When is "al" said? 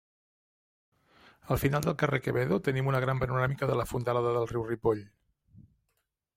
1.55-1.59